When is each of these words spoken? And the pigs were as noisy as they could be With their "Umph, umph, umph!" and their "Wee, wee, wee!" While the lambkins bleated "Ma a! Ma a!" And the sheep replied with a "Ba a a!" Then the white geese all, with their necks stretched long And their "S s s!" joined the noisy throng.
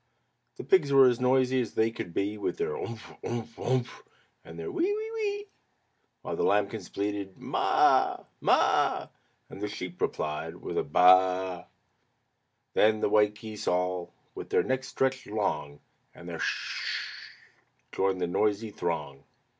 And 0.57 0.65
the 0.65 0.67
pigs 0.71 0.91
were 0.91 1.07
as 1.07 1.19
noisy 1.19 1.61
as 1.61 1.75
they 1.75 1.91
could 1.91 2.11
be 2.11 2.35
With 2.35 2.57
their 2.57 2.75
"Umph, 2.75 3.03
umph, 3.23 3.59
umph!" 3.59 4.03
and 4.43 4.57
their 4.57 4.71
"Wee, 4.71 4.85
wee, 4.91 5.11
wee!" 5.13 5.47
While 6.23 6.35
the 6.35 6.41
lambkins 6.43 6.89
bleated 6.89 7.37
"Ma 7.37 8.15
a! 8.17 8.25
Ma 8.39 8.61
a!" 9.03 9.09
And 9.51 9.61
the 9.61 9.67
sheep 9.67 10.01
replied 10.01 10.55
with 10.55 10.79
a 10.79 10.83
"Ba 10.83 10.99
a 10.99 11.55
a!" 11.59 11.67
Then 12.73 12.99
the 13.01 13.09
white 13.09 13.35
geese 13.35 13.67
all, 13.67 14.11
with 14.33 14.49
their 14.49 14.63
necks 14.63 14.87
stretched 14.87 15.27
long 15.27 15.79
And 16.15 16.27
their 16.27 16.37
"S 16.37 16.41
s 16.41 16.47
s!" 16.47 17.17
joined 17.91 18.19
the 18.21 18.25
noisy 18.25 18.71
throng. 18.71 19.23